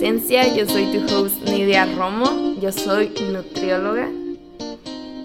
[0.00, 2.54] Yo soy tu host Nidia Romo.
[2.60, 4.08] Yo soy nutrióloga.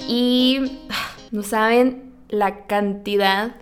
[0.09, 3.55] Y ah, no saben la cantidad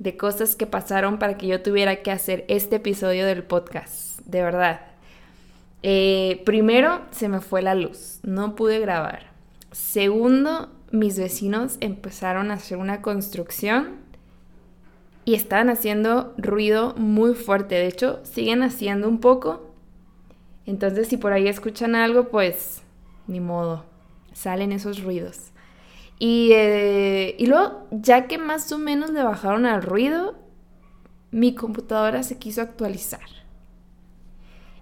[0.00, 4.18] de cosas que pasaron para que yo tuviera que hacer este episodio del podcast.
[4.26, 4.80] De verdad.
[5.84, 8.18] Eh, primero, se me fue la luz.
[8.24, 9.30] No pude grabar.
[9.70, 14.00] Segundo, mis vecinos empezaron a hacer una construcción
[15.24, 17.76] y estaban haciendo ruido muy fuerte.
[17.76, 19.73] De hecho, siguen haciendo un poco.
[20.66, 22.82] Entonces, si por ahí escuchan algo, pues
[23.26, 23.84] ni modo,
[24.32, 25.50] salen esos ruidos.
[26.18, 30.36] Y, eh, y luego, ya que más o menos le bajaron al ruido,
[31.30, 33.20] mi computadora se quiso actualizar.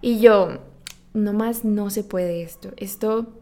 [0.00, 0.58] Y yo,
[1.14, 2.72] nomás no se puede esto.
[2.76, 3.32] Esto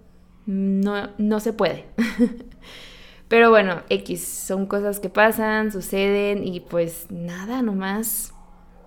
[0.47, 1.87] no, no se puede.
[3.29, 8.35] Pero bueno, X, son cosas que pasan, suceden y pues nada, nomás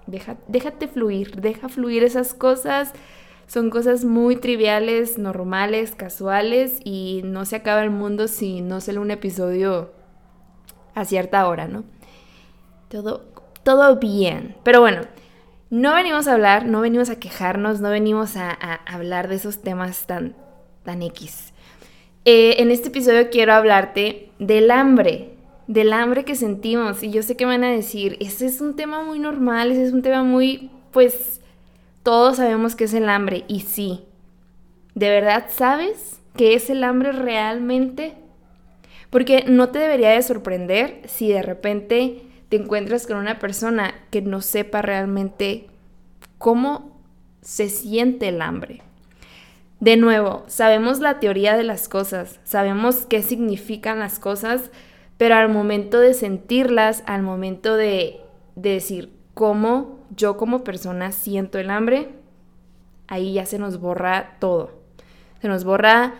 [0.06, 2.94] deja, déjate fluir, deja fluir esas cosas.
[3.47, 9.00] Son cosas muy triviales, normales, casuales y no se acaba el mundo si no sale
[9.00, 9.91] un episodio
[10.95, 11.83] a cierta hora, ¿no?
[12.89, 13.25] Todo,
[13.63, 14.55] todo bien.
[14.63, 15.02] Pero bueno,
[15.69, 18.52] no venimos a hablar, no venimos a quejarnos, no venimos a,
[18.85, 20.35] hablar de esos temas tan,
[20.83, 21.53] tan X.
[22.25, 25.33] Eh, en este episodio quiero hablarte del hambre,
[25.67, 27.02] del hambre que sentimos.
[27.02, 29.94] Y yo sé que van a decir, ese es un tema muy normal, ese es
[29.94, 31.41] un tema muy, pues,
[32.04, 33.46] todos sabemos que es el hambre.
[33.48, 34.06] Y sí,
[34.96, 38.14] ¿de verdad sabes qué es el hambre realmente?
[39.09, 44.22] Porque no te debería de sorprender si de repente te encuentras con una persona que
[44.22, 45.68] no sepa realmente
[46.38, 47.00] cómo
[47.42, 48.81] se siente el hambre.
[49.80, 54.72] De nuevo, sabemos la teoría de las cosas, sabemos qué significan las cosas,
[55.18, 58.22] pero al momento de sentirlas, al momento de,
[58.56, 62.09] decir cómo yo como persona siento el hambre,
[63.07, 64.72] ahí ya se nos borra todo.
[65.41, 66.13] Se nos borra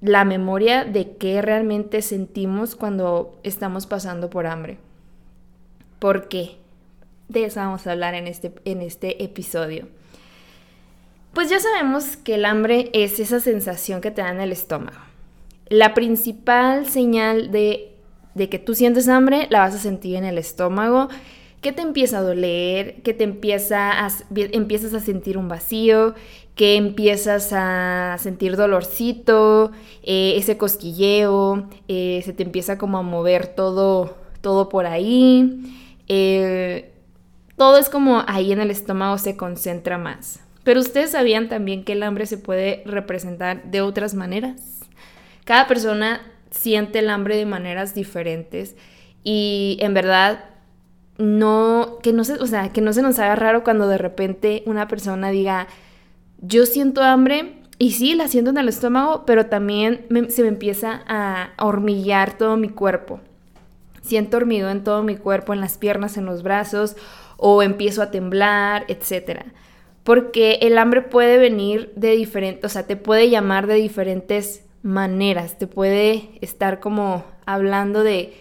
[0.00, 4.78] la memoria de qué realmente sentimos cuando estamos pasando por hambre.
[5.98, 6.58] ¿Por qué?
[7.28, 9.88] De eso vamos a hablar en este, en este episodio.
[11.32, 14.96] Pues ya sabemos que el hambre es esa sensación que te da en el estómago.
[15.68, 17.92] La principal señal de,
[18.34, 21.08] que tú sientes hambre la vas a sentir en el estómago,
[21.66, 26.14] que te empieza a doler, que te empieza a, empiezas a sentir un vacío,
[26.54, 29.72] que empiezas a sentir dolorcito,
[30.04, 35.60] eh, ese cosquilleo, eh, se te empieza como a mover todo, todo por ahí.
[36.06, 36.92] Eh,
[37.56, 40.38] todo es como ahí en el estómago se concentra más.
[40.62, 44.62] Pero ustedes sabían también que el hambre se puede representar de otras maneras.
[45.44, 46.20] Cada persona
[46.52, 48.76] siente el hambre de maneras diferentes
[49.24, 50.44] y en verdad
[51.18, 54.62] no que no se, o sea, que no se nos haga raro cuando de repente
[54.66, 55.66] una persona diga,
[56.40, 61.02] "Yo siento hambre" y sí, la siento en el estómago, pero también se me empieza
[61.06, 63.20] a hormiguear todo mi cuerpo.
[64.02, 66.96] Siento hormigueo en todo mi cuerpo, en las piernas, en los brazos,
[67.36, 69.46] o empiezo a temblar, etcétera
[70.06, 75.58] porque el hambre puede venir de diferentes, o sea, te puede llamar de diferentes maneras,
[75.58, 78.32] te puede estar como hablando de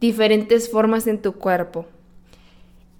[0.00, 1.86] diferentes formas en tu cuerpo.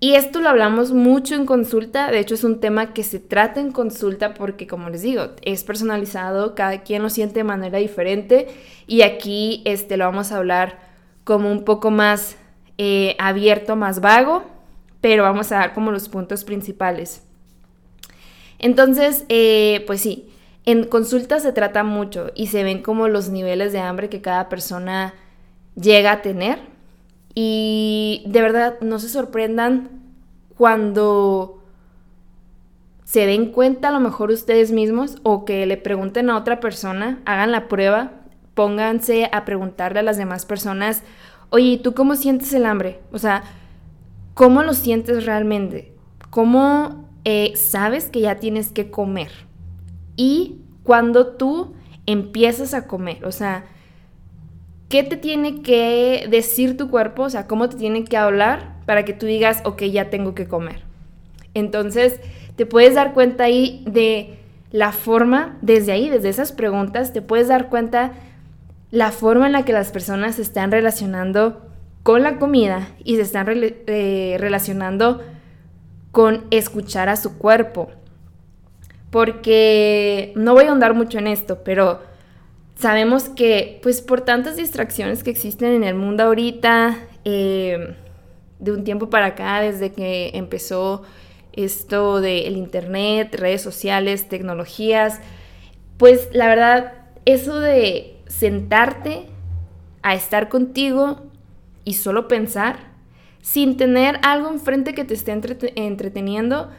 [0.00, 3.60] Y esto lo hablamos mucho en consulta, de hecho es un tema que se trata
[3.60, 8.48] en consulta porque como les digo, es personalizado, cada quien lo siente de manera diferente
[8.86, 10.78] y aquí este, lo vamos a hablar
[11.24, 12.36] como un poco más
[12.76, 14.44] eh, abierto, más vago,
[15.00, 17.22] pero vamos a dar como los puntos principales.
[18.58, 20.28] Entonces, eh, pues sí,
[20.64, 24.48] en consulta se trata mucho y se ven como los niveles de hambre que cada
[24.48, 25.14] persona
[25.76, 26.58] llega a tener.
[27.34, 29.90] Y de verdad, no se sorprendan
[30.56, 31.62] cuando
[33.04, 37.20] se den cuenta a lo mejor ustedes mismos o que le pregunten a otra persona,
[37.26, 38.12] hagan la prueba,
[38.54, 41.02] pónganse a preguntarle a las demás personas,
[41.50, 43.00] oye, ¿tú cómo sientes el hambre?
[43.12, 43.42] O sea,
[44.34, 45.92] ¿cómo lo sientes realmente?
[46.30, 49.30] ¿Cómo eh, sabes que ya tienes que comer.
[50.16, 51.74] Y cuando tú
[52.06, 53.64] empiezas a comer, o sea,
[54.94, 57.24] ¿qué te tiene que decir tu cuerpo?
[57.24, 60.46] O sea, ¿cómo te tiene que hablar para que tú digas, ok, ya tengo que
[60.46, 60.84] comer?
[61.52, 62.20] Entonces,
[62.54, 64.38] te puedes dar cuenta ahí de
[64.70, 68.12] la forma, desde ahí, desde esas preguntas, te puedes dar cuenta
[68.92, 71.66] la forma en la que las personas se están relacionando
[72.04, 75.22] con la comida y se están eh, relacionando
[76.12, 77.90] con escuchar a su cuerpo.
[79.10, 82.13] Porque no voy a ahondar mucho en esto, pero
[82.74, 87.96] sabemos que pues por tantas distracciones que existen en el mundo ahorita, eh,
[88.58, 91.02] de un tiempo para acá, desde que empezó
[91.52, 95.20] esto del internet, redes sociales, tecnologías,
[95.98, 96.92] pues la verdad,
[97.24, 99.26] eso de sentarte
[100.02, 101.22] a estar contigo
[101.84, 102.92] y solo pensar,
[103.40, 105.32] sin tener algo enfrente que te esté
[105.76, 106.70] entreteniendo,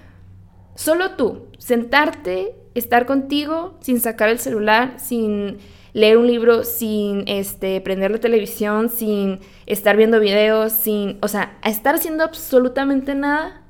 [0.75, 5.59] solo tú, sentarte, estar contigo sin sacar el celular, sin
[5.95, 11.57] leer un libro, sin este, prender la televisión, sin estar viendo videos, sin, o sea,
[11.63, 13.63] estar haciendo absolutamente nada,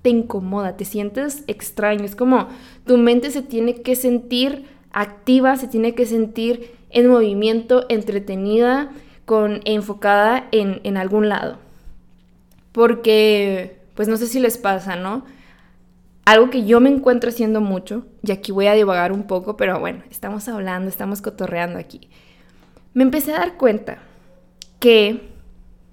[0.00, 2.48] te incomoda, te sientes extraño, es como
[2.86, 8.90] tu mente se tiene que sentir activa, se tiene que sentir en movimiento, entretenida,
[9.26, 11.58] con, enfocada en, en algún lado
[12.76, 15.24] porque, pues no sé si les pasa, ¿no?
[16.26, 19.80] Algo que yo me encuentro haciendo mucho, y aquí voy a divagar un poco, pero
[19.80, 22.10] bueno, estamos hablando, estamos cotorreando aquí.
[22.92, 23.98] Me empecé a dar cuenta
[24.78, 25.30] que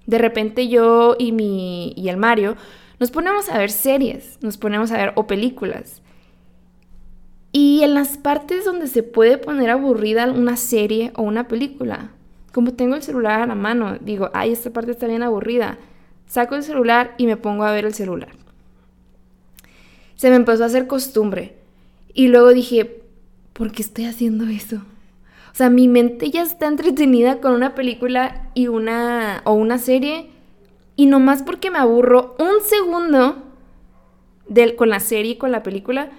[0.06, 2.56] de repente yo y, mi, y el Mario
[3.00, 6.02] nos ponemos a ver series, nos ponemos a ver o películas.
[7.52, 12.10] Y en las partes donde se puede poner aburrida una serie o una película,
[12.52, 15.78] como tengo el celular a la mano, digo, ay, esta parte está bien aburrida
[16.26, 18.30] Saco el celular y me pongo a ver el celular.
[20.16, 21.56] Se me empezó a hacer costumbre.
[22.12, 23.02] Y luego dije,
[23.52, 24.76] ¿por qué estoy haciendo eso?
[25.52, 30.30] O sea, mi mente ya está entretenida con una película y una o una serie
[30.96, 33.42] y nomás porque me aburro un segundo
[34.48, 36.10] del, con la serie y con la película,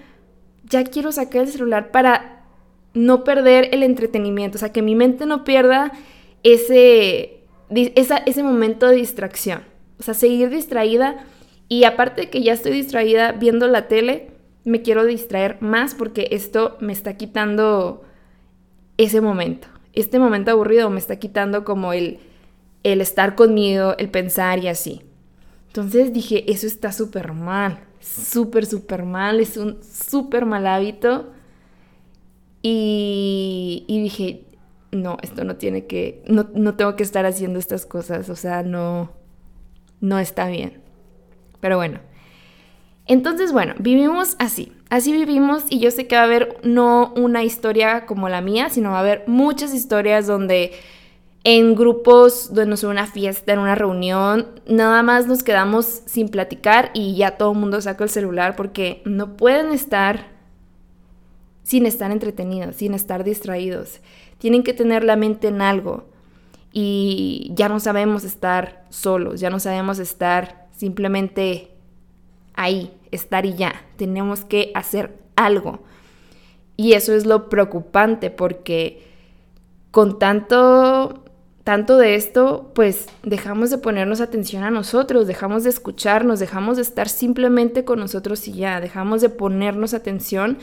[0.64, 2.44] ya quiero sacar el celular para
[2.92, 5.92] no perder el entretenimiento, o sea, que mi mente no pierda
[6.42, 7.40] ese,
[7.70, 9.62] ese momento de distracción.
[9.98, 11.24] O sea, seguir distraída.
[11.68, 14.30] Y aparte de que ya estoy distraída viendo la tele,
[14.64, 18.02] me quiero distraer más porque esto me está quitando
[18.98, 19.68] ese momento.
[19.92, 22.18] Este momento aburrido me está quitando como el,
[22.82, 25.02] el estar conmigo, el pensar y así.
[25.68, 31.32] Entonces dije, eso está súper mal, súper, súper mal, es un súper mal hábito.
[32.62, 34.44] Y, y, dije,
[34.90, 38.62] no, esto no tiene que, no, no tengo que estar haciendo estas cosas, o sea,
[38.62, 39.12] no,
[40.00, 40.85] no está bien.
[41.60, 42.00] Pero bueno.
[43.06, 44.72] Entonces, bueno, vivimos así.
[44.88, 48.70] Así vivimos y yo sé que va a haber no una historia como la mía,
[48.70, 50.72] sino va a haber muchas historias donde
[51.42, 56.90] en grupos, donde nos una fiesta, en una reunión, nada más nos quedamos sin platicar
[56.92, 60.26] y ya todo el mundo saca el celular porque no pueden estar
[61.62, 64.00] sin estar entretenidos, sin estar distraídos.
[64.38, 66.06] Tienen que tener la mente en algo
[66.72, 71.70] y ya no sabemos estar solos, ya no sabemos estar simplemente
[72.54, 73.74] ahí, estar y ya.
[73.96, 75.80] Tenemos que hacer algo.
[76.76, 79.06] Y eso es lo preocupante porque
[79.90, 81.22] con tanto
[81.66, 86.82] tanto de esto, pues dejamos de ponernos atención a nosotros, dejamos de escucharnos, dejamos de
[86.82, 90.58] estar simplemente con nosotros y ya, dejamos de ponernos atención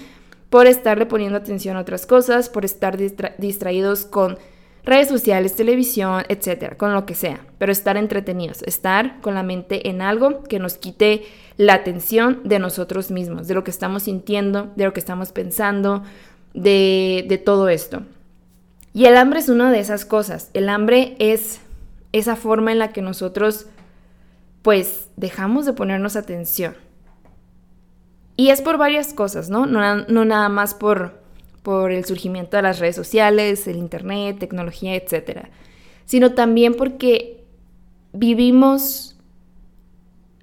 [0.50, 2.98] por estarle poniendo atención a otras cosas, por estar
[3.38, 4.38] distraídos con
[4.86, 9.90] redes sociales, televisión, etcétera, con lo que sea, pero estar entretenidos, estar con la mente
[9.90, 11.24] en algo que nos quite
[11.58, 16.04] la atención de nosotros mismos, de lo que estamos sintiendo, de lo que estamos pensando,
[16.54, 18.04] de, de todo esto.
[18.94, 20.52] Y el hambre es una de esas cosas.
[20.54, 21.62] El hambre es
[22.12, 23.66] esa forma en la que nosotros,
[24.62, 26.76] pues, dejamos de ponernos atención.
[28.36, 29.66] Y es por varias cosas, ¿no?
[29.66, 31.23] No, no nada más por
[31.64, 35.48] por el surgimiento de las redes sociales, el Internet, tecnología, etc.
[36.06, 37.44] Sino también porque
[38.12, 39.16] vivimos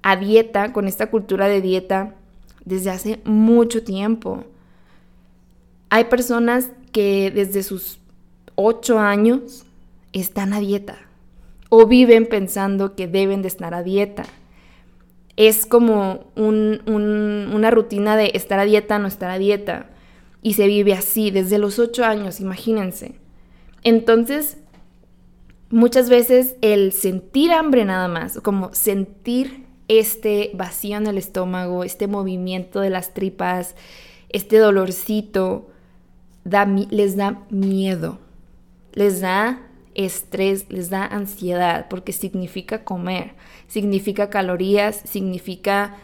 [0.01, 2.15] a dieta, con esta cultura de dieta,
[2.65, 4.43] desde hace mucho tiempo.
[5.89, 7.99] Hay personas que desde sus
[8.55, 9.63] ocho años
[10.13, 10.97] están a dieta
[11.69, 14.23] o viven pensando que deben de estar a dieta.
[15.37, 19.85] Es como una rutina de estar a dieta, no estar a dieta
[20.41, 23.15] y se vive así desde los ocho años, imagínense.
[23.83, 24.57] Entonces,
[25.69, 32.07] muchas veces el sentir hambre nada más, como sentir este vacío en el estómago, este
[32.07, 33.75] movimiento de las tripas,
[34.29, 35.69] este dolorcito,
[36.43, 38.19] les da miedo,
[38.93, 39.61] les da
[39.93, 43.33] estrés, les da ansiedad, porque significa comer,
[43.67, 45.97] significa calorías, significa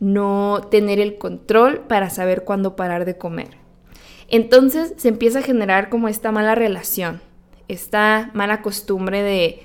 [0.00, 3.61] no tener el control para saber cuándo parar de comer.
[4.32, 7.20] Entonces se empieza a generar como esta mala relación,
[7.68, 9.62] esta mala costumbre de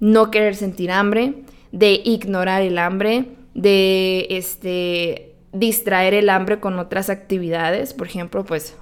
[0.00, 1.34] no querer sentir hambre,
[1.70, 8.74] de ignorar el hambre, de este, distraer el hambre con otras actividades, por ejemplo, pues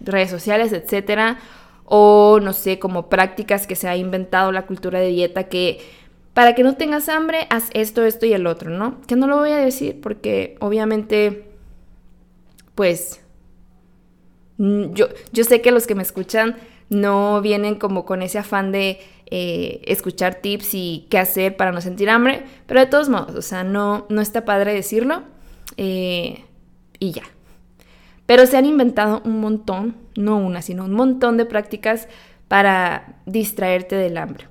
[0.00, 1.38] redes sociales, etcétera,
[1.84, 5.80] o no sé, como prácticas que se ha inventado la cultura de dieta que
[6.32, 9.02] para que no tengas hambre, haz esto, esto y el otro, ¿no?
[9.06, 11.44] Que no lo voy a decir porque obviamente,
[12.74, 13.20] pues,
[14.58, 16.56] yo, yo sé que los que me escuchan
[16.88, 21.80] no vienen como con ese afán de eh, escuchar tips y qué hacer para no
[21.80, 25.24] sentir hambre, pero de todos modos, o sea, no, no está padre decirlo
[25.76, 26.44] eh,
[26.98, 27.24] y ya.
[28.26, 32.08] Pero se han inventado un montón, no una, sino un montón de prácticas
[32.48, 34.48] para distraerte del hambre.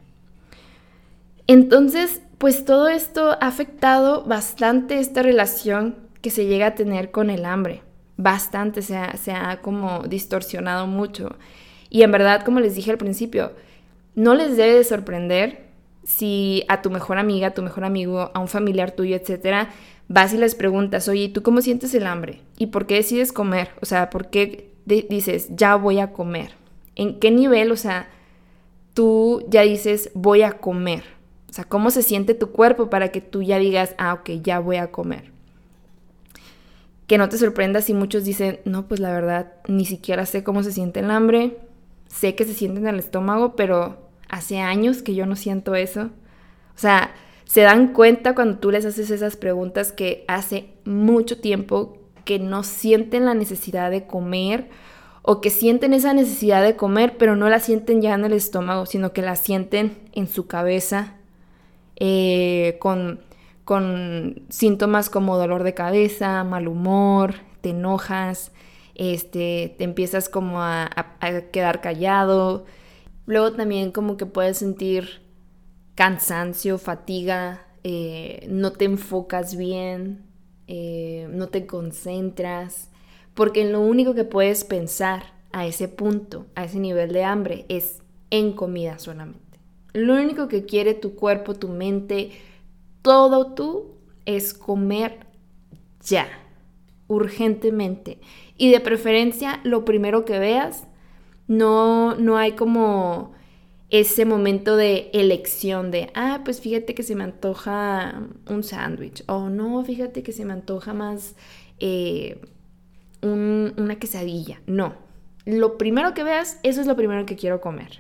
[1.47, 7.29] Entonces, pues todo esto ha afectado bastante esta relación que se llega a tener con
[7.29, 7.81] el hambre.
[8.17, 11.35] Bastante, se ha, como distorsionado mucho.
[11.89, 13.51] Y en verdad, como les dije al principio,
[14.15, 15.65] no les debe de sorprender
[16.03, 19.69] si a tu mejor amiga, a tu mejor amigo, a un familiar tuyo, etcétera,
[20.07, 22.41] vas y les preguntas, oye, ¿tú cómo sientes el hambre?
[22.57, 23.69] ¿Y por qué decides comer?
[23.81, 26.53] O sea, ¿por qué dices, ya voy a comer?
[26.95, 28.07] ¿En qué nivel, o sea,
[28.93, 31.03] tú ya dices, voy a comer?
[31.49, 34.59] O sea, cómo se siente tu cuerpo para que tú ya digas, ah, ok, ya
[34.59, 35.34] voy a comer.
[37.07, 40.63] Que no te sorprenda si muchos dicen, no, pues la verdad, ni siquiera sé cómo
[40.63, 41.57] se siente el hambre.
[42.07, 46.09] Sé que se siente en el estómago, pero hace años que yo no siento eso.
[46.75, 47.13] O sea,
[47.45, 52.63] se dan cuenta cuando tú les haces esas preguntas que hace mucho tiempo que no
[52.63, 54.67] sienten la necesidad de comer
[55.21, 58.85] o que sienten esa necesidad de comer, pero no la sienten ya en el estómago,
[58.85, 61.15] sino que la sienten en su cabeza,
[61.95, 63.21] eh, con,
[64.49, 68.51] síntomas como dolor de cabeza, mal humor, te enojas,
[68.95, 70.89] este, te empiezas como a,
[71.51, 72.65] quedar callado.
[73.25, 75.21] Luego también como que puedes sentir
[75.95, 80.23] cansancio, fatiga, eh, no te enfocas bien,
[80.67, 82.89] eh, no te concentras,
[83.33, 88.01] porque lo único que puedes pensar a ese punto, a ese nivel de hambre, es
[88.29, 89.59] en comida solamente.
[89.93, 92.31] Lo único que quiere tu cuerpo, tu mente,
[93.05, 93.91] todo tú
[94.25, 95.27] es comer
[96.03, 96.27] ya,
[97.07, 98.19] urgentemente.
[98.57, 100.87] Y de preferencia, lo primero que veas,
[101.47, 103.33] no, no hay como
[103.91, 109.49] ese momento de elección de, ah, pues fíjate que se me antoja un sándwich, o
[109.49, 111.35] no, fíjate que se me antoja más
[111.79, 112.41] eh,
[113.21, 114.63] una quesadilla.
[114.65, 114.95] No,
[115.45, 117.99] lo primero que veas, eso es lo primero que quiero comer.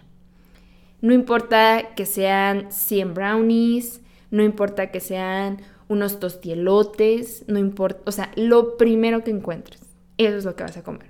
[1.01, 4.01] No importa que sean 100 brownies,
[4.35, 9.79] no importa que sean unos tostielotes, no importa, o sea, lo primero que encuentres,
[10.17, 11.07] eso es lo que vas a comer.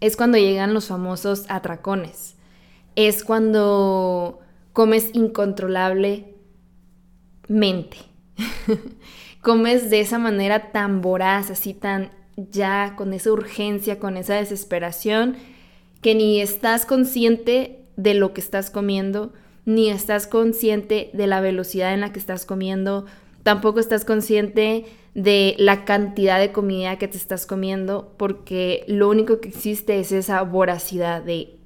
[0.00, 2.36] Es cuando llegan los famosos atracones.
[2.96, 4.40] Es cuando
[4.74, 6.36] comes incontrolablemente.
[9.40, 15.36] comes de esa manera tan voraz, así tan ya, con esa urgencia, con esa desesperación,
[16.02, 19.32] que ni estás consciente de lo que estás comiendo,
[19.68, 23.04] ni estás consciente de la velocidad en la que estás comiendo,
[23.42, 29.40] tampoco estás consciente de la cantidad de comida que te estás comiendo, porque lo único
[29.40, 31.58] que existe es esa voracidad de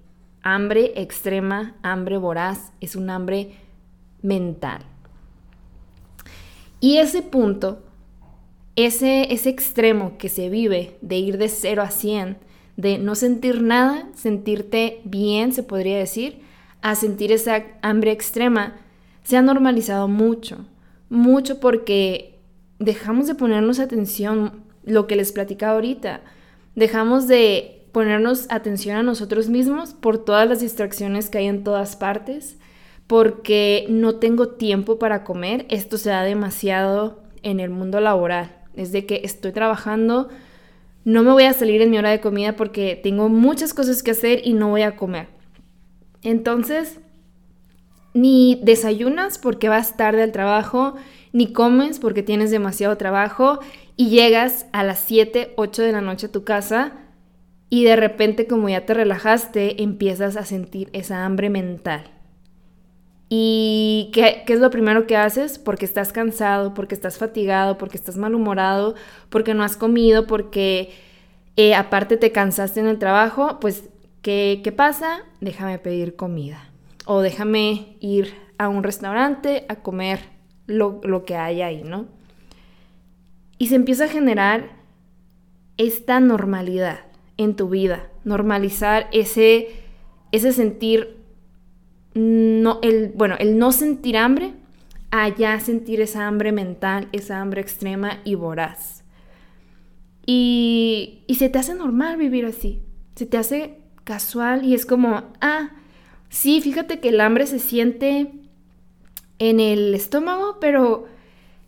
[0.43, 3.53] hambre extrema, hambre voraz, es un hambre
[4.21, 4.83] mental.
[6.81, 7.85] Y ese punto,
[8.75, 12.37] ese, ese extremo que se vive de ir de 0 a 100,
[12.77, 16.43] de no sentir nada, sentirte bien, se podría decir,
[16.83, 18.75] a sentir esa hambre extrema,
[19.23, 20.67] se ha normalizado mucho,
[21.09, 22.41] mucho porque
[22.79, 26.23] dejamos de ponernos atención, lo que les platicaba ahorita,
[26.75, 31.95] dejamos de ponernos atención a nosotros mismos por todas las distracciones que hay en todas
[31.95, 32.59] partes,
[33.07, 38.91] porque no tengo tiempo para comer, esto se da demasiado en el mundo laboral, es
[38.91, 40.31] de que estoy trabajando,
[41.05, 44.13] no me voy a salir en mi hora de comida porque tengo muchas cosas que
[44.13, 45.42] hacer y no voy a comer.
[46.23, 46.99] Entonces,
[48.15, 50.95] ni desayunas porque vas tarde al trabajo,
[51.33, 53.61] ni comes porque tienes demasiado trabajo
[53.97, 56.93] y llegas a las 7, 8 de la noche a tu casa
[57.71, 62.05] y de repente como ya te relajaste empiezas a sentir esa hambre mental.
[63.35, 65.59] ¿Y qué, es lo primero que haces?
[65.59, 68.95] Porque estás cansado, porque estás fatigado, porque estás malhumorado,
[69.31, 70.91] porque no has comido, porque
[71.57, 73.89] eh, aparte te cansaste en el trabajo, pues
[74.23, 75.23] ¿qué, ¿qué pasa?
[75.41, 76.71] Déjame pedir comida.
[77.05, 80.21] O déjame ir a un restaurante a comer
[80.67, 82.07] lo, lo que hay ahí, ¿no?
[83.59, 84.71] Y se empieza a generar
[85.77, 87.01] esta normalidad
[87.37, 89.69] en tu vida, normalizar ese,
[90.31, 91.17] ese sentir
[92.15, 94.55] no, el, bueno, el no sentir hambre
[95.11, 99.05] allá sentir esa hambre mental, esa hambre extrema y voraz.
[100.27, 102.83] Y, y se te hace normal vivir así,
[103.15, 105.71] se te hace casual y es como, ah,
[106.29, 108.33] sí, fíjate que el hambre se siente
[109.39, 111.07] en el estómago, pero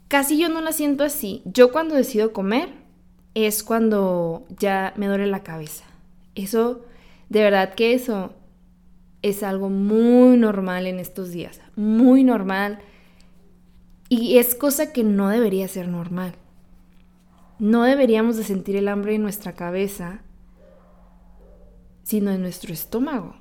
[0.08, 1.42] casi yo no la siento así.
[1.44, 2.70] Yo cuando decido comer
[3.34, 5.84] es cuando ya me duele la cabeza.
[6.34, 6.84] Eso,
[7.28, 8.34] de verdad que eso
[9.22, 12.78] es algo muy normal en estos días, muy normal.
[14.08, 16.34] Y es cosa que no debería ser normal.
[17.58, 20.20] No deberíamos de sentir el hambre en nuestra cabeza,
[22.04, 23.34] sino en nuestro estómago.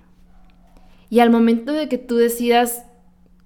[1.10, 2.86] Y al momento de que tú decidas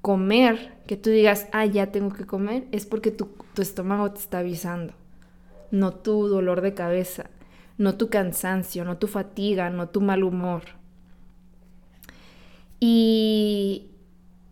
[0.01, 4.19] comer, que tú digas, ah, ya tengo que comer, es porque tu, tu estómago te
[4.19, 4.93] está avisando,
[5.69, 7.29] no tu dolor de cabeza,
[7.77, 10.63] no tu cansancio, no tu fatiga, no tu mal humor.
[12.79, 13.87] Y,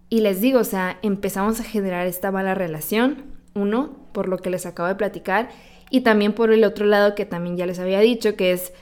[0.10, 4.50] y les digo, o sea, empezamos a generar esta mala relación, uno, por lo que
[4.50, 5.50] les acabo de platicar,
[5.90, 8.74] y también por el otro lado que también ya les había dicho, que es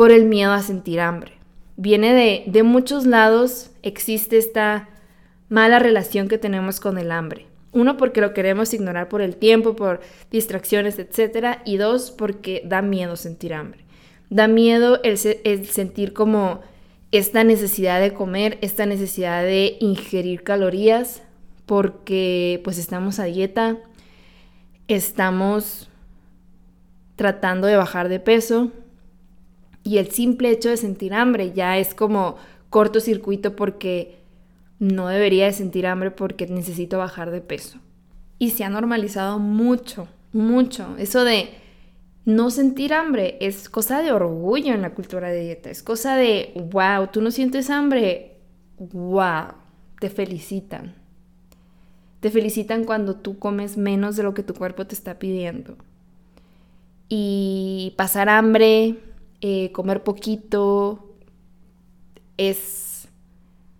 [0.00, 1.32] por el miedo a sentir hambre.
[1.76, 4.88] Viene de, de muchos lados, existe esta
[5.50, 7.48] mala relación que tenemos con el hambre.
[7.72, 11.58] Uno, porque lo queremos ignorar por el tiempo, por distracciones, etc.
[11.66, 13.84] Y dos, porque da miedo sentir hambre.
[14.30, 16.62] Da miedo el, el, sentir como
[17.12, 21.22] esta necesidad de comer, esta necesidad de ingerir calorías,
[21.66, 23.76] porque pues estamos a dieta,
[24.88, 25.90] estamos
[27.16, 28.72] tratando de bajar de peso
[29.82, 32.36] y el simple hecho de sentir hambre ya es como
[32.68, 34.18] cortocircuito porque
[34.78, 37.78] no debería de sentir hambre porque necesito bajar de peso.
[38.38, 40.96] Y se ha normalizado mucho, mucho.
[40.98, 41.50] Eso de
[42.24, 45.70] no sentir hambre es cosa de orgullo en la cultura de dieta.
[45.70, 48.38] Es cosa de, wow, tú no sientes hambre.
[48.78, 49.54] Wow,
[49.98, 50.94] te felicitan.
[52.20, 55.76] Te felicitan cuando tú comes menos de lo que tu cuerpo te está pidiendo
[57.12, 58.96] y pasar hambre,
[59.40, 61.14] eh, comer poquito,
[62.36, 63.08] es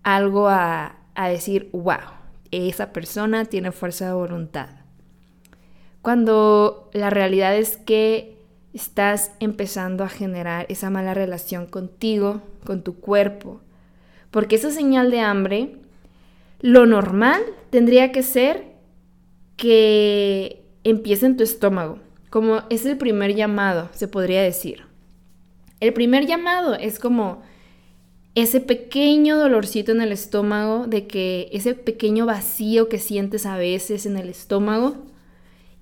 [0.02, 1.98] algo a, a decir, wow,
[2.50, 4.68] esa persona tiene fuerza de voluntad.
[6.02, 8.38] Cuando la realidad es que
[8.72, 13.60] estás empezando a generar esa mala relación contigo, con tu cuerpo,
[14.30, 15.76] porque esa señal de hambre,
[16.60, 18.74] lo normal tendría que ser
[19.56, 21.98] que empiece en tu estómago
[22.30, 24.84] como es el primer llamado, se podría decir.
[25.80, 27.42] El primer llamado es como
[28.34, 34.06] ese pequeño dolorcito en el estómago, de que ese pequeño vacío que sientes a veces
[34.06, 34.96] en el estómago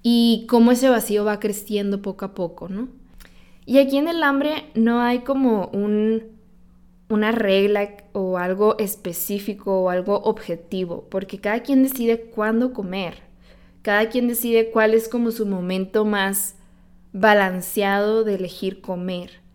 [0.02, 2.88] y cómo ese vacío va creciendo poco a poco, ¿no?
[3.66, 6.22] Y aquí en el hambre no hay como un,
[7.10, 13.26] una regla o algo específico o algo objetivo, porque cada quien decide cuándo comer.
[13.82, 16.56] Cada quien decide cuál es como su momento más
[17.12, 19.47] balanceado de elegir comer.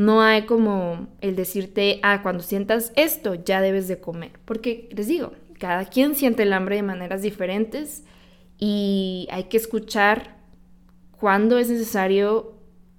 [0.00, 4.30] No hay como el decirte, ah, cuando sientas esto ya debes de comer.
[4.46, 8.02] Porque les digo, cada quien siente el hambre de maneras diferentes
[8.56, 10.38] y hay que escuchar
[11.10, 12.54] cuándo es necesario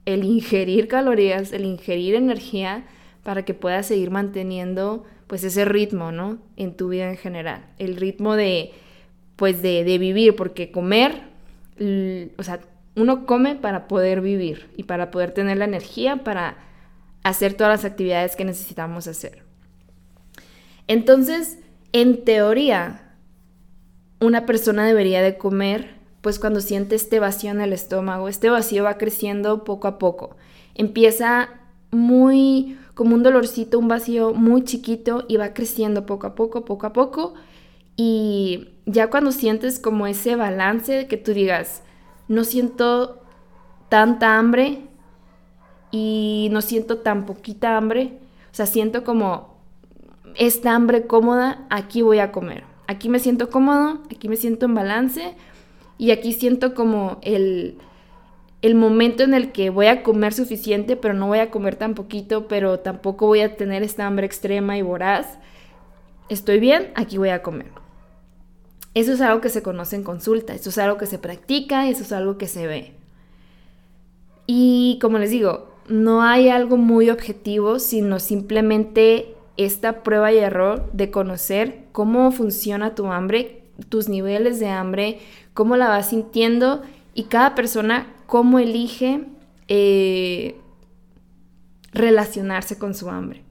[0.05, 2.85] el ingerir calorías, el ingerir energía
[3.23, 6.37] para que puedas seguir manteniendo pues ese ritmo, ¿no?
[6.55, 7.65] En tu vida en general.
[7.79, 8.73] El ritmo de
[9.37, 11.13] pues de, vivir, porque comer,
[12.37, 12.59] o sea,
[12.95, 16.69] uno come para poder vivir y para poder tener la energía para
[17.23, 19.43] hacer todas las actividades que necesitamos hacer.
[20.87, 21.59] Entonces,
[21.93, 23.15] en teoría,
[24.19, 28.27] una persona debería de comer pues cuando siente este vacío en el estómago.
[28.27, 30.37] Este vacío va creciendo poco a poco.
[30.75, 31.49] Empieza
[31.89, 36.85] muy como un dolorcito, un vacío muy chiquito y va creciendo poco a poco, poco
[36.85, 37.33] a poco.
[37.95, 41.81] Y ya cuando sientes como ese balance que tú digas,
[42.27, 43.23] no siento
[43.89, 44.87] tanta hambre
[45.91, 48.17] y no siento tan poquita hambre,
[48.51, 49.55] o sea, siento como
[50.35, 52.63] esta hambre cómoda, aquí voy a comer.
[52.87, 55.35] Aquí me siento cómodo, aquí me siento en balance
[55.97, 57.77] y aquí siento como el,
[58.61, 61.95] el momento en el que voy a comer suficiente, pero no voy a comer tan
[61.95, 65.37] poquito, pero tampoco voy a tener esta hambre extrema y voraz.
[66.29, 67.67] Estoy bien, aquí voy a comer.
[68.93, 72.03] Eso es algo que se conoce en consulta, eso es algo que se practica, eso
[72.03, 72.93] es algo que se ve.
[74.47, 80.89] Y como les digo, no hay algo muy objetivo, sino simplemente esta prueba y error
[80.93, 85.19] de conocer cómo funciona tu hambre, tus niveles de hambre,
[85.53, 86.81] cómo la vas sintiendo
[87.13, 89.25] y cada persona cómo elige
[89.67, 90.55] eh,
[91.91, 93.43] relacionarse con su hambre.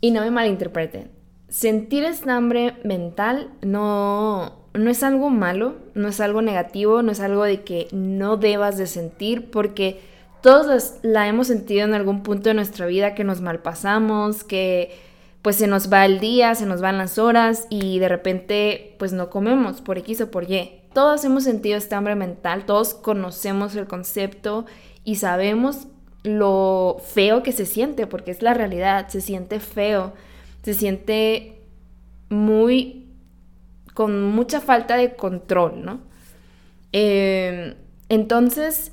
[0.00, 1.10] Y no me malinterpreten,
[1.48, 7.20] sentir esta hambre mental no, no es algo malo, no es algo negativo, no es
[7.20, 10.15] algo de que no debas de sentir, porque
[10.46, 14.96] todos la hemos sentido en algún punto de nuestra vida que nos malpasamos, que
[15.42, 19.12] pues se nos va el día, se nos van las horas y de repente pues
[19.12, 20.82] no comemos por X o por Y.
[20.94, 24.66] Todos hemos sentido esta hambre mental, todos conocemos el concepto
[25.02, 25.88] y sabemos
[26.22, 30.12] lo feo que se siente, porque es la realidad, se siente feo,
[30.62, 31.60] se siente
[32.28, 33.08] muy
[33.94, 35.98] con mucha falta de control, ¿no?
[36.92, 37.74] Em,
[38.08, 38.92] entonces,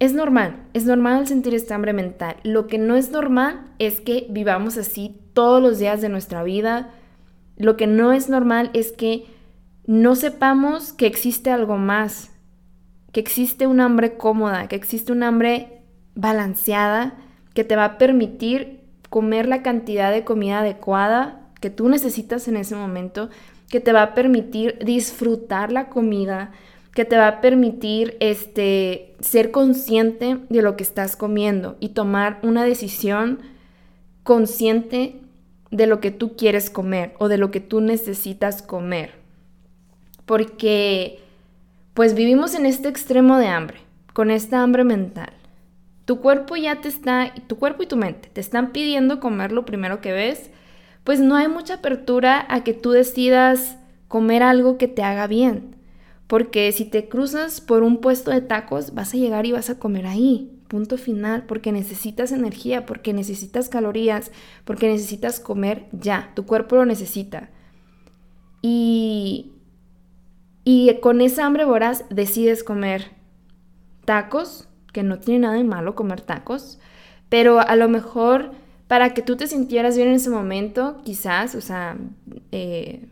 [0.00, 2.36] es normal, es normal sentir esta hambre mental.
[2.42, 6.90] Lo que no es normal es que vivamos así todos los días de nuestra vida.
[7.56, 9.26] Lo que no es normal es que
[9.86, 12.30] no sepamos que existe algo más,
[13.12, 15.82] que existe un hambre cómoda, que existe un hambre
[16.14, 17.14] balanceada
[17.52, 22.56] que te va a permitir comer la cantidad de comida adecuada que tú necesitas en
[22.56, 23.28] ese momento,
[23.68, 26.52] que te va a permitir disfrutar la comida,
[26.92, 32.38] que te va a permitir este, ser consciente de lo que estás comiendo y tomar
[32.42, 33.40] una decisión
[34.22, 35.20] consciente
[35.70, 39.12] de lo que tú quieres comer o de lo que tú necesitas comer.
[40.26, 41.20] Porque
[41.94, 43.78] pues vivimos en este extremo de hambre,
[44.12, 45.32] con esta hambre mental.
[46.04, 49.64] Tu cuerpo ya te está, tu cuerpo y tu mente te están pidiendo comer lo
[49.64, 50.50] primero que ves,
[51.04, 53.76] pues no hay mucha apertura a que tú decidas
[54.08, 55.76] comer algo que te haga bien.
[56.30, 59.80] Porque si te cruzas por un puesto de tacos, vas a llegar y vas a
[59.80, 60.56] comer ahí.
[60.68, 64.30] Punto final, porque necesitas energía, porque necesitas calorías,
[64.64, 66.30] porque necesitas comer ya.
[66.36, 67.50] Tu cuerpo lo necesita.
[68.62, 69.54] Y,
[70.62, 73.10] y con esa hambre voraz decides comer
[74.04, 76.78] tacos, que no tiene nada de malo comer tacos,
[77.28, 78.52] pero a lo mejor
[78.86, 81.96] para que tú te sintieras bien en ese momento, quizás, o sea,
[82.52, 83.08] eh,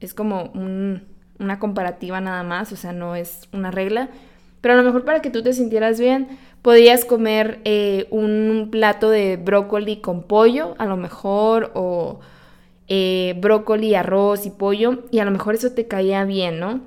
[0.00, 4.08] es como un una comparativa nada más, o sea, no es una regla.
[4.60, 9.10] Pero a lo mejor para que tú te sintieras bien, podías comer eh, un plato
[9.10, 12.20] de brócoli con pollo, a lo mejor, o
[12.88, 16.80] eh, brócoli, arroz y pollo, y a lo mejor eso te caía bien, ¿no?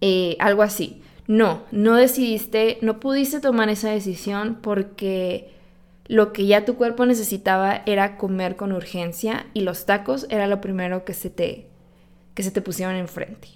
[0.00, 1.02] Eh, algo así.
[1.28, 5.52] No, no decidiste, no pudiste tomar esa decisión porque
[6.08, 10.60] lo que ya tu cuerpo necesitaba era comer con urgencia y los tacos era lo
[10.60, 11.68] primero que se te
[12.34, 13.48] que se te pusieron enfrente.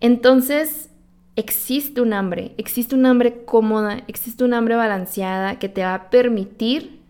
[0.00, 0.90] Entonces,
[1.36, 6.10] existe un hambre, existe un hambre cómoda, existe un hambre balanceada que te va a
[6.10, 7.00] permitir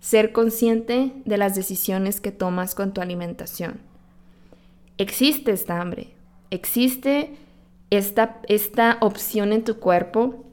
[0.00, 3.80] ser consciente de las decisiones que tomas con tu alimentación.
[4.96, 6.14] Existe esta hambre,
[6.50, 7.36] existe
[7.90, 10.44] esta, esta opción en tu cuerpo.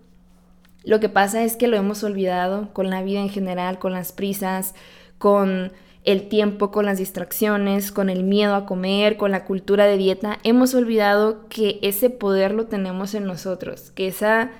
[0.84, 4.12] Lo que pasa es que lo hemos olvidado con la vida en general, con las
[4.12, 4.74] prisas,
[5.17, 5.72] con
[6.08, 10.39] el tiempo con las distracciones, con el miedo a comer, con la cultura de dieta,
[10.43, 14.52] hemos olvidado que ese poder lo tenemos en nosotros, que esa,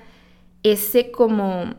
[0.62, 1.74] ese como,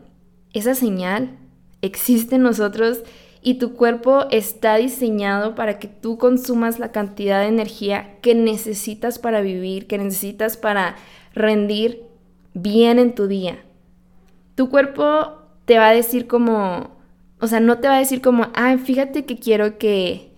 [0.52, 1.38] esa señal
[1.82, 3.04] existe en nosotros
[3.42, 9.20] y tu cuerpo está diseñado para que tú consumas la cantidad de energía que necesitas
[9.20, 10.96] para vivir, que necesitas para
[11.32, 12.02] rendir
[12.54, 13.62] bien en tu día.
[14.56, 16.99] Tu cuerpo te va a decir como,
[17.40, 20.30] o sea, no te va a decir como, ah, fíjate que quiero que,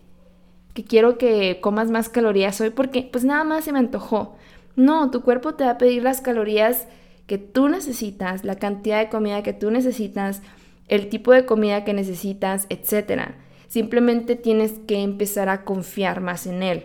[0.73, 4.37] que quiero que comas más calorías hoy porque pues nada más se me antojó.
[4.77, 6.87] No, tu cuerpo te va a pedir las calorías
[7.27, 10.43] que tú necesitas, la cantidad de comida que tú necesitas,
[10.89, 13.33] el tipo de comida que necesitas, etc.
[13.67, 16.85] Simplemente tienes que empezar a confiar más en él.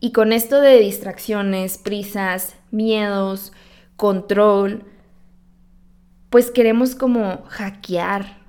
[0.00, 3.52] Y con esto de distracciones, prisas, miedos,
[3.96, 4.82] control,
[6.28, 8.41] pues queremos como hackear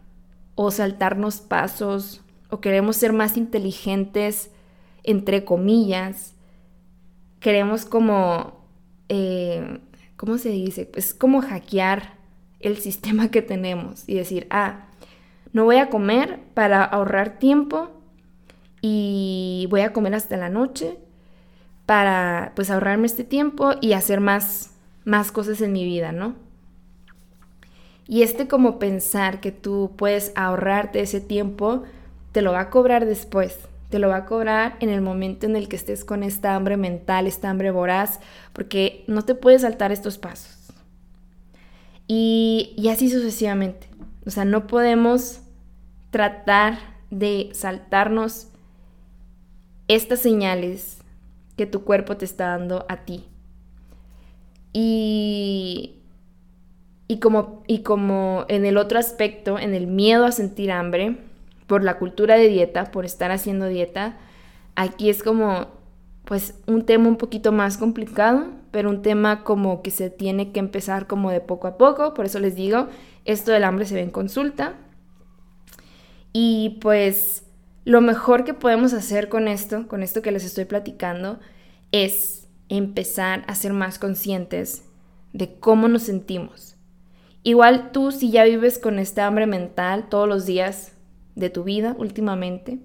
[0.55, 4.51] o saltarnos pasos o queremos ser más inteligentes,
[5.03, 6.35] entre comillas.
[7.39, 8.65] Queremos como,
[9.09, 9.79] eh,
[10.15, 10.85] ¿cómo se dice?
[10.85, 12.13] Pues como hackear
[12.59, 14.87] el sistema que tenemos y decir, ah,
[15.51, 17.91] no voy a comer para ahorrar tiempo
[18.81, 20.97] y voy a comer hasta la noche
[21.85, 24.71] para pues ahorrarme este tiempo y hacer más,
[25.05, 26.35] más cosas en mi vida, ¿no?
[28.07, 31.83] Y este como pensar que tú puedes ahorrarte ese tiempo,
[32.31, 33.57] te lo va a cobrar después.
[33.89, 36.77] Te lo va a cobrar en el momento en el que estés con esta hambre
[36.77, 38.19] mental, esta hambre voraz,
[38.51, 40.63] porque no te puedes saltar estos pasos.
[42.07, 43.87] Y, así sucesivamente.
[44.25, 45.41] O sea, no podemos
[46.11, 46.77] tratar
[47.11, 48.47] de saltarnos
[49.87, 50.99] estas señales
[51.55, 53.25] que tu cuerpo te está dando a ti.
[54.73, 56.02] Y
[57.13, 61.17] y como, y como en el otro aspecto, en el miedo a sentir hambre,
[61.67, 64.17] por la cultura de dieta, por estar haciendo dieta,
[64.75, 65.67] aquí es como,
[66.25, 70.59] pues, un tema un poquito más complicado, pero un tema como que se tiene que
[70.59, 72.87] empezar como de poco a poco, por eso les digo,
[73.25, 74.73] esto del hambre se ve en consulta.
[76.33, 77.43] Y pues
[77.85, 81.39] lo mejor que podemos hacer con esto, con esto que les estoy platicando,
[81.91, 84.85] es empezar a ser más conscientes
[85.31, 86.72] de cómo nos sentimos.
[87.43, 90.93] Igual tú si ya vives con esta hambre mental todos los días
[91.35, 92.79] de tu vida últimamente,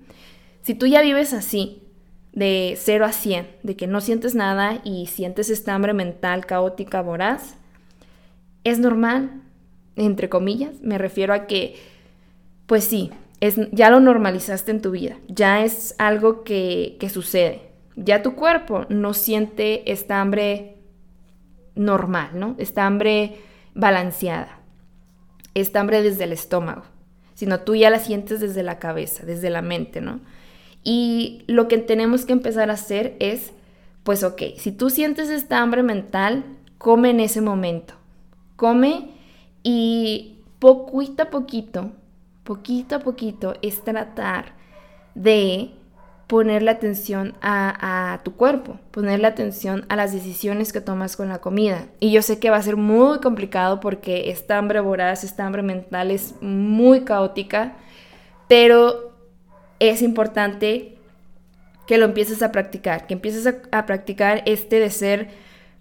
[0.63, 1.85] si tú ya vives así,
[2.33, 7.03] de 0 a 100, de que no sientes nada y sientes esta hambre mental caótica,
[7.03, 7.57] voraz,
[8.65, 9.43] es normal,
[9.97, 11.77] entre comillas, me refiero a que,
[12.67, 17.63] pues sí, es, ya lo normalizaste en tu vida, ya es algo que, que sucede,
[17.97, 20.77] ya tu cuerpo no siente esta hambre
[21.75, 22.55] normal, ¿no?
[22.59, 23.37] Esta hambre
[23.75, 24.59] balanceada,
[25.55, 26.83] esta hambre desde el estómago,
[27.35, 30.21] sino tú ya la sientes desde la cabeza, desde la mente, ¿no?
[30.85, 33.53] Y lo que tenemos que empezar a hacer es,
[34.05, 36.45] pues ok, si tú sientes esta hambre mental,
[36.79, 37.95] come en ese momento,
[38.57, 39.11] come
[39.63, 41.93] y poquito a poquito,
[42.45, 44.55] poquito a poquito es tratar
[45.15, 45.73] de
[46.29, 51.87] ponerle atención a, tu cuerpo, ponerle atención a las decisiones que tomas con la comida.
[52.01, 55.63] Y yo sé que va a ser muy complicado porque esta hambre voraz, esta hambre
[55.63, 57.77] mental es muy caótica,
[58.47, 59.15] pero
[59.81, 60.99] es importante
[61.87, 65.29] que lo empieces a practicar, que empieces a, a practicar este de ser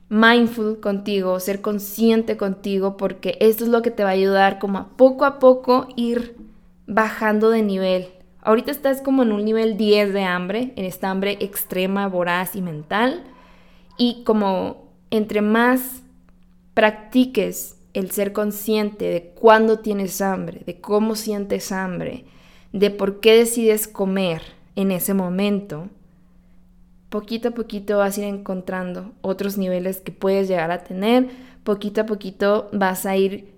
[0.07, 4.77] mindful contigo, ser consciente contigo, porque esto es lo que te va a ayudar como
[4.77, 6.37] a poco a poco ir
[6.85, 8.07] bajando de nivel,
[8.47, 12.61] Ahorita estás como en un nivel 10 de hambre, en esta hambre extrema, voraz y
[12.61, 13.25] mental.
[13.97, 16.01] Y como entre más
[16.73, 22.23] practiques el ser consciente de cuándo tienes hambre, de cómo sientes hambre,
[22.71, 24.41] de por qué decides comer
[24.77, 25.89] en ese momento,
[27.09, 31.27] poquito a poquito vas a ir encontrando otros niveles que puedes llegar a tener,
[31.65, 33.53] poquito a poquito vas a ir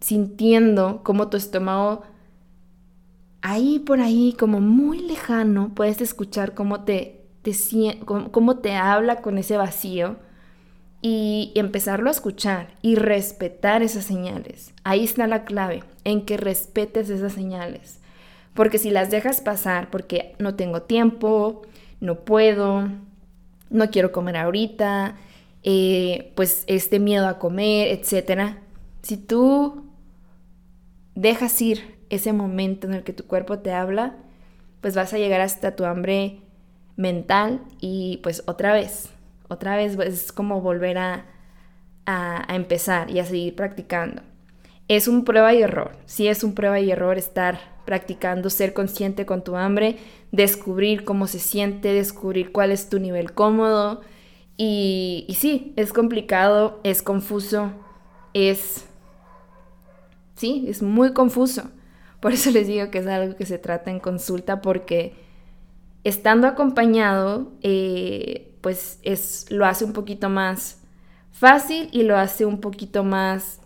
[0.00, 2.02] sintiendo cómo tu estómago
[3.42, 7.52] ahí por ahí, como muy lejano, puedes escuchar cómo te, te,
[8.04, 10.16] cómo te habla con ese vacío
[11.00, 14.72] y empezarlo a escuchar y respetar esas señales.
[14.84, 18.00] Ahí está la clave, en que respetes esas señales.
[18.54, 21.62] Porque si las dejas pasar porque no tengo tiempo,
[22.00, 22.88] no puedo,
[23.70, 25.16] no quiero comer ahorita,
[25.62, 28.56] eh, pues este miedo a comer, etc.
[29.02, 29.84] Si tú
[31.14, 34.16] dejas ir ese momento en el que tu cuerpo te habla,
[34.80, 36.40] pues vas a llegar hasta tu hambre
[36.96, 39.10] mental y pues otra vez,
[39.48, 41.26] otra vez pues, es como volver a,
[42.06, 44.22] a, empezar y a seguir practicando.
[44.88, 49.26] Es un prueba y error, sí es un prueba y error estar practicando, ser consciente
[49.26, 49.98] con tu hambre,
[50.32, 54.00] descubrir cómo se siente, descubrir cuál es tu nivel cómodo.
[54.56, 57.70] Y, y sí, es complicado, es confuso,
[58.34, 58.86] es...
[60.34, 61.70] Sí, es muy confuso.
[62.20, 65.14] Por eso les digo que es algo que se trata en consulta porque
[66.04, 70.80] estando acompañado, eh, pues es, lo hace un poquito más
[71.32, 73.60] fácil y lo hace un poquito más,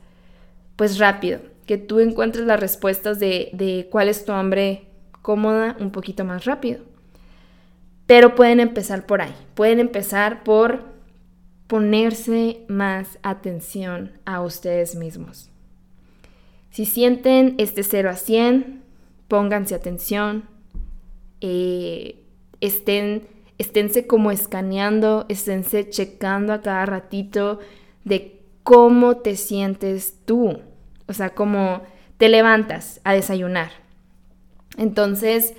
[0.76, 1.40] pues rápido.
[1.66, 4.88] Que tú encuentres las respuestas de, de cuál es tu hambre
[5.22, 6.80] cómoda un poquito más rápido.
[8.06, 9.34] Pero pueden empezar por ahí.
[9.54, 10.92] Pueden empezar por
[11.68, 15.51] ponerse más atención a ustedes mismos.
[16.72, 18.82] Si sienten este 0 a 100,
[19.28, 20.48] pónganse atención,
[21.42, 22.24] eh,
[22.62, 27.58] estén, esténse como escaneando, esténse checando a cada ratito
[28.04, 30.61] de cómo te sientes tú.
[31.06, 31.82] O sea, cómo
[32.16, 33.70] te levantas a desayunar.
[34.78, 35.52] Entonces,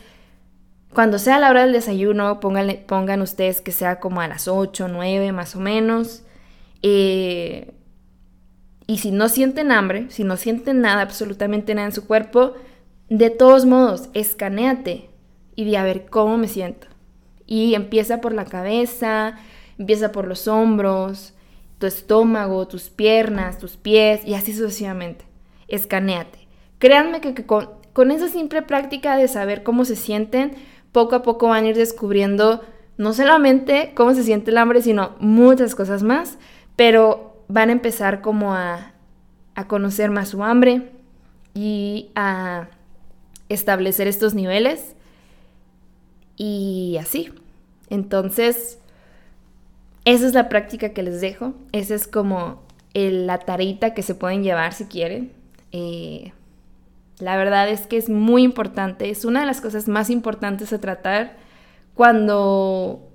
[0.96, 5.32] cuando sea la hora del desayuno, pongan ustedes que sea como a las 8, 9
[5.32, 6.24] más o menos.
[6.82, 7.72] Eh,
[8.86, 12.54] y si no sienten hambre, si no sienten nada, absolutamente nada en su cuerpo,
[13.10, 15.10] de todos modos, escanéate
[15.56, 16.88] y di a ver cómo me siento.
[17.46, 19.38] Y empieza por la cabeza,
[19.78, 21.34] empieza por los hombros,
[21.78, 25.26] tu estómago, tus piernas, tus pies y así sucesivamente.
[25.68, 26.40] Escanéate.
[26.80, 30.54] Créanme que, con esa simple práctica de saber cómo se sienten,
[30.92, 32.62] poco a poco van a ir descubriendo
[32.98, 36.38] no solamente cómo se siente el hambre, sino muchas cosas más.
[36.76, 38.90] Pero van a empezar como a,
[39.68, 40.92] conocer más su hambre
[41.54, 42.68] y a
[43.50, 44.96] establecer estos niveles
[46.36, 47.32] y así.
[47.90, 48.80] Entonces,
[50.06, 51.54] esa es la práctica que les dejo.
[51.72, 55.32] Esa es como la tarita que se pueden llevar si quieren.
[55.72, 56.32] Eh,
[57.20, 59.10] la verdad es que es muy importante.
[59.10, 61.38] Es una de las cosas más importantes a tratar
[61.94, 63.08] cuando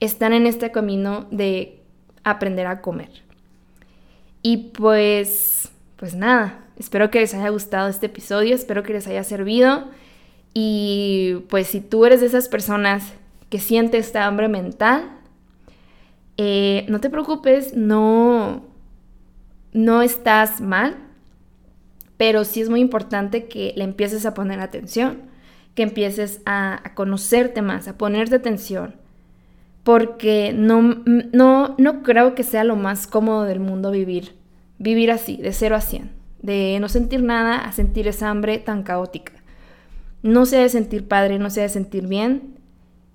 [0.00, 1.79] están en este camino de
[2.24, 3.10] aprender a comer.
[4.42, 9.24] Y pues, pues nada, espero que les haya gustado este episodio, espero que les haya
[9.24, 9.88] servido.
[10.54, 13.12] Y pues si tú eres de esas personas
[13.50, 15.10] que siente esta hambre mental,
[16.36, 18.64] eh, no te preocupes, no,
[19.72, 20.96] no estás mal,
[22.16, 25.22] pero sí es muy importante que le empieces a poner atención,
[25.74, 28.94] que empieces a, a conocerte más, a ponerte atención,
[29.84, 34.34] porque no, no, no creo que sea lo más cómodo del mundo vivir,
[34.78, 36.10] vivir así, de 0 a 100,
[36.42, 39.32] de no sentir nada a sentir esa hambre tan caótica.
[40.22, 42.58] No se debe sentir padre, no se debe sentir bien,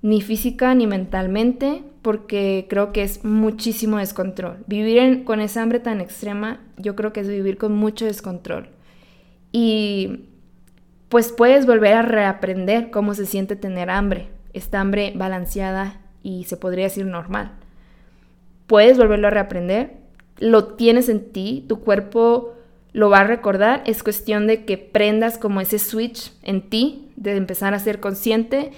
[0.02, 4.58] ni física ni mentalmente, porque creo que es muchísimo descontrol.
[4.68, 8.70] Vivir con esa hambre tan extrema, yo creo que es vivir con mucho descontrol.
[9.52, 10.26] Y
[11.10, 16.58] pues puedes volver a reaprender cómo se siente tener hambre, esta hambre balanceada y se
[16.58, 17.52] podría decir normal.
[18.66, 19.98] Puedes volverlo a reaprender,
[20.40, 22.56] lo tienes en ti, tu cuerpo
[22.94, 27.36] lo va a recordar, es cuestión de que prendas como ese switch en ti, de
[27.36, 28.72] empezar a ser consciente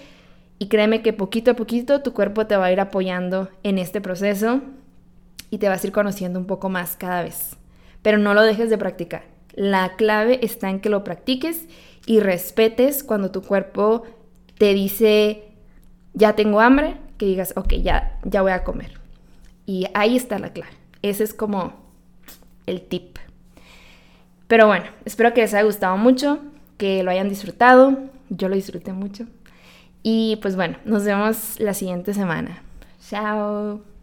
[0.59, 4.01] y créeme que poquito a poquito tu cuerpo te va a ir apoyando en este
[4.01, 4.59] proceso
[5.49, 7.55] y te vas a ir conociendo un poco más cada vez.
[8.01, 9.23] Pero no lo dejes de practicar.
[9.53, 11.65] La clave está en que lo practiques
[12.05, 14.03] y respetes cuando tu cuerpo
[14.57, 15.45] te dice,
[16.13, 18.99] ya tengo hambre, que digas, ok, ya, ya voy a comer.
[19.65, 20.71] Y ahí está la clave.
[21.01, 21.73] Ese es como
[22.65, 23.17] el tip.
[24.47, 26.39] Pero bueno, espero que les haya gustado mucho,
[26.77, 27.97] que lo hayan disfrutado.
[28.29, 29.25] Yo lo disfruté mucho.
[30.03, 32.61] Y pues bueno, nos vemos la siguiente semana.
[33.09, 33.96] Chao.